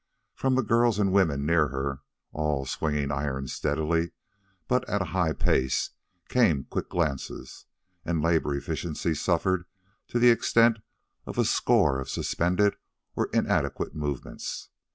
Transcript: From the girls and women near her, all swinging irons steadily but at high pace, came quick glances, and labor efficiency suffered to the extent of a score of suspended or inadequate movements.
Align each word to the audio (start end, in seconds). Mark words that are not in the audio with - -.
From 0.33 0.55
the 0.55 0.63
girls 0.63 0.97
and 0.97 1.11
women 1.13 1.45
near 1.45 1.67
her, 1.67 2.01
all 2.31 2.65
swinging 2.65 3.11
irons 3.11 3.53
steadily 3.53 4.13
but 4.67 4.83
at 4.89 5.09
high 5.09 5.31
pace, 5.31 5.91
came 6.27 6.63
quick 6.63 6.89
glances, 6.89 7.67
and 8.03 8.19
labor 8.19 8.55
efficiency 8.55 9.13
suffered 9.13 9.65
to 10.07 10.17
the 10.17 10.31
extent 10.31 10.79
of 11.27 11.37
a 11.37 11.45
score 11.45 11.99
of 11.99 12.09
suspended 12.09 12.77
or 13.15 13.29
inadequate 13.31 13.93
movements. 13.93 14.69